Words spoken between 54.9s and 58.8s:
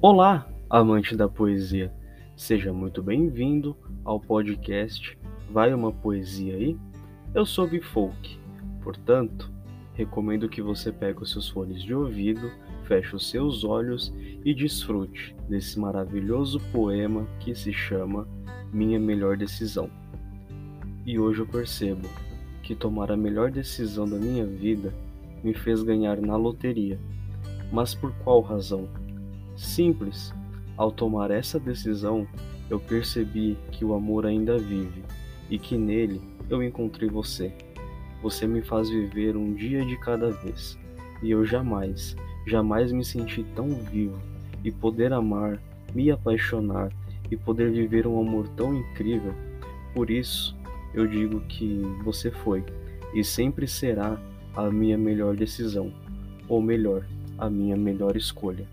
melhor decisão, ou melhor, a minha melhor escolha.